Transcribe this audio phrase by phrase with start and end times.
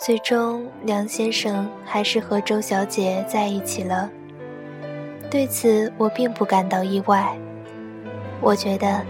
[0.00, 4.08] 最终，梁先生还是和周小姐在一起了。
[5.28, 7.36] 对此，我并不感到意外。
[8.40, 9.04] 我觉得，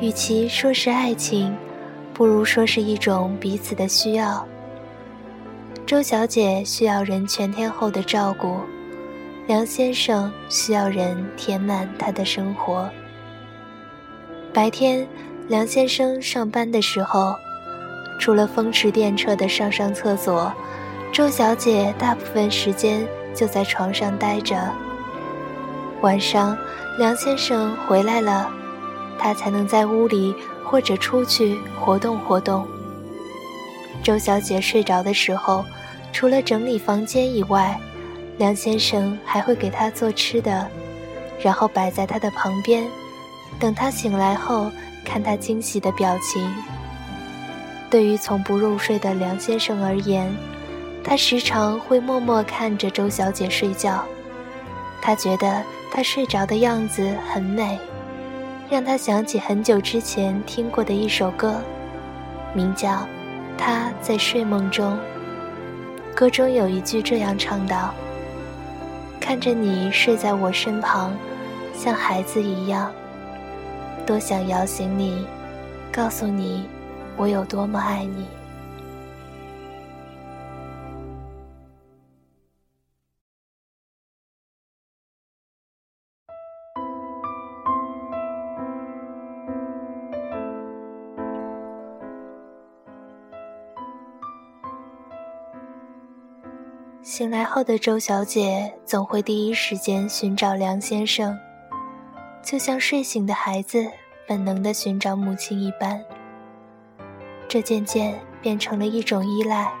[0.00, 1.54] 与其说是爱情，
[2.14, 4.42] 不如说是一种彼此的需要。
[5.86, 8.60] 周小姐需要人全天候的照顾，
[9.46, 12.88] 梁先生需要人填满他的生活。
[14.54, 15.06] 白天，
[15.48, 17.34] 梁先生上班的时候，
[18.20, 20.52] 除了风驰电掣的上上厕所，
[21.10, 24.70] 周小姐大部分时间就在床上待着。
[26.02, 26.56] 晚上，
[26.98, 28.48] 梁先生回来了。
[29.18, 30.34] 他才能在屋里
[30.64, 32.66] 或者出去活动活动。
[34.02, 35.64] 周小姐睡着的时候，
[36.12, 37.78] 除了整理房间以外，
[38.36, 40.66] 梁先生还会给她做吃的，
[41.42, 42.86] 然后摆在她的旁边，
[43.58, 44.70] 等她醒来后
[45.04, 46.50] 看她惊喜的表情。
[47.90, 50.32] 对于从不入睡的梁先生而言，
[51.02, 54.04] 他时常会默默看着周小姐睡觉，
[55.02, 57.78] 他觉得她睡着的样子很美。
[58.70, 61.60] 让他想起很久之前听过的一首歌，
[62.54, 62.90] 名叫
[63.58, 64.96] 《他在睡梦中》。
[66.14, 67.92] 歌中有一句这样唱道
[69.18, 71.12] ：“看着你睡在我身旁，
[71.74, 72.92] 像孩子一样，
[74.06, 75.26] 多想摇醒你，
[75.90, 76.68] 告诉你
[77.20, 78.26] 我有多么爱你。”
[97.02, 101.38] 醒来后的周小姐总会第一时间寻找梁先生，
[102.42, 103.84] 就像睡醒的孩子
[104.26, 106.02] 本能的寻找母亲一般。
[107.50, 109.72] 这渐渐变成了一种依赖。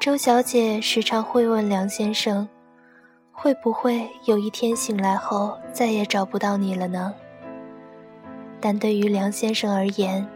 [0.00, 2.48] 周小姐时常会问梁先生
[3.30, 7.12] ：“会不会有一天醒来后再也找不到你了呢？”
[8.58, 10.26] 但对于梁先生而言，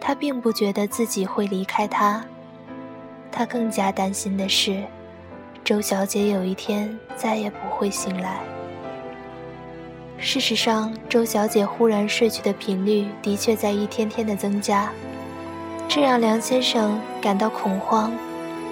[0.00, 2.24] 他并不觉得自己会离开他。
[3.30, 4.82] 他更加担心的是，
[5.62, 8.40] 周小姐有一天再也不会醒来。
[10.16, 14.90] 事实上，周小姐忽然睡去的频率的确在一天天的增加，
[15.88, 18.12] 这让梁先生感到恐慌，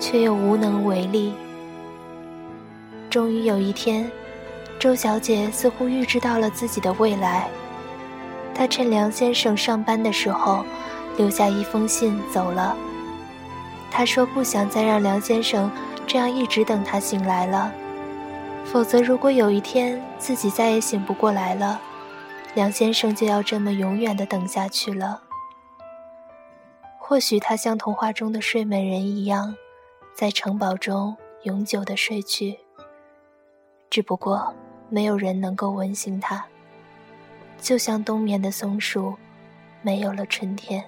[0.01, 1.33] 却又无能为力。
[3.09, 4.11] 终于有一天，
[4.79, 7.47] 周小姐似乎预知到了自己的未来，
[8.55, 10.65] 她趁梁先生上班的时候，
[11.17, 12.75] 留下一封信走了。
[13.91, 15.71] 她说：“不想再让梁先生
[16.07, 17.71] 这样一直等他醒来了，
[18.65, 21.79] 否则如果有一天自己再也醒不过来了，
[22.55, 25.21] 梁先生就要这么永远的等下去了。
[27.13, 29.55] 或许他像童话中的睡美人一样，
[30.15, 32.59] 在城堡中永久的睡去。
[33.91, 34.51] 只不过
[34.89, 36.43] 没有人能够吻醒他，
[37.61, 39.15] 就像冬眠的松鼠，
[39.83, 40.83] 没有了春天。”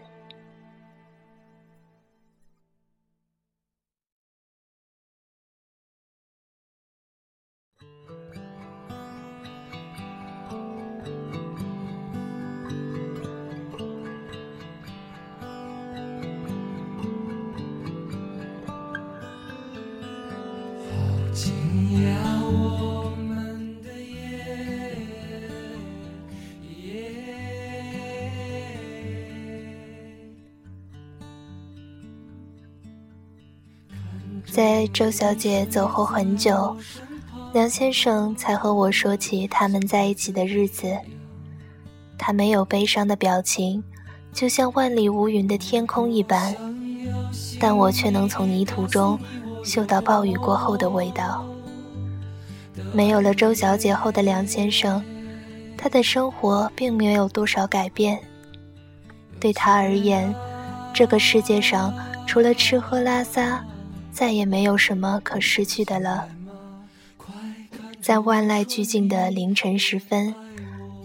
[34.47, 36.77] 在周小姐走后很久，
[37.53, 40.97] 梁先生才和我说起他们在一起的日子。
[42.17, 43.83] 他没有悲伤的表情，
[44.33, 46.55] 就像万里无云的天空一般，
[47.59, 49.19] 但我却能从泥土中
[49.65, 51.45] 嗅到暴雨过后的味道。
[52.93, 55.03] 没有了周小姐后的梁先生，
[55.77, 58.19] 他的生活并没有多少改变。
[59.41, 60.33] 对他而言，
[60.93, 61.93] 这个世界上
[62.27, 63.65] 除了吃喝拉撒，
[64.13, 66.29] 再也没有什么可失去的了。
[68.01, 70.35] 在万籁俱静的凌晨时分，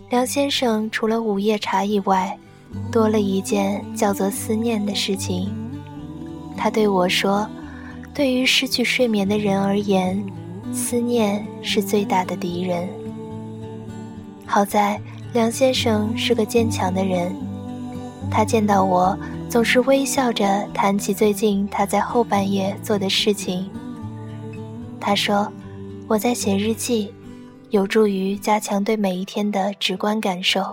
[0.10, 2.38] 梁先生除了午夜茶以外，
[2.92, 5.54] 多了一件叫做思念的事情。
[6.58, 7.50] 他对我说
[8.14, 10.24] ：“对于失去睡眠的人而言，
[10.74, 12.88] 思念是最大的敌人。”
[14.46, 15.00] 好在
[15.34, 17.36] 梁先生是个坚强的人，
[18.32, 19.18] 他见到我。
[19.50, 23.68] 总是微笑着谈起最近他在后半夜做的事情。
[25.00, 25.52] 他说
[26.08, 27.12] ：“我在写日记，
[27.72, 30.64] 有助于加强对每一天的直观感受。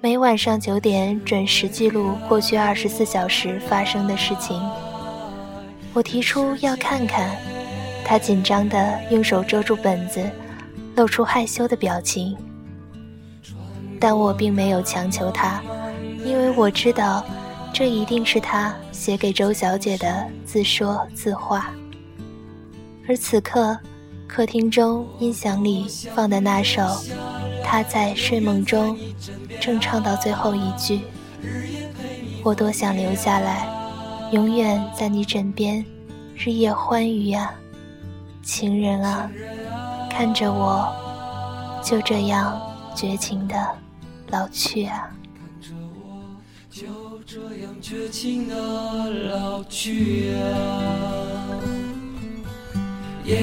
[0.00, 4.60] 每晚上九点准时记录过去二十四小时发生的事情。
[5.92, 7.36] 我提出要看看，
[8.04, 10.24] 他紧张地用手遮住本子，
[10.96, 12.36] 露出害羞的表情。
[13.98, 15.60] 但我并没有强求他，
[16.24, 17.24] 因为我知道，
[17.72, 21.70] 这一定是他写给周小姐的自说自话。
[23.08, 23.76] 而此刻，
[24.28, 26.82] 客厅中音响里放的那首
[27.64, 28.96] 《他在睡梦中》，
[29.60, 31.00] 正唱到最后一句。
[32.42, 33.68] 我多想留下来，
[34.32, 35.84] 永远在你枕边，
[36.36, 37.52] 日夜欢愉啊，
[38.42, 39.28] 情人啊，
[40.08, 40.88] 看着我，
[41.82, 42.60] 就这样
[42.94, 43.56] 绝情的
[44.28, 45.10] 老去啊。
[45.34, 45.74] 看着
[46.04, 46.22] 我，
[46.70, 46.86] 就
[47.26, 50.38] 这样绝情的老去啊。
[53.24, 53.36] 耶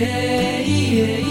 [0.64, 0.64] 耶
[0.96, 1.22] 耶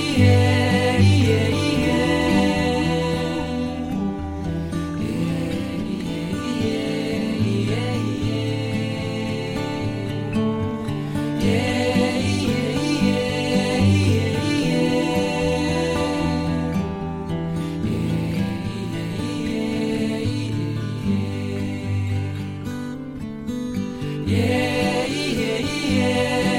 [24.26, 26.02] 耶耶耶耶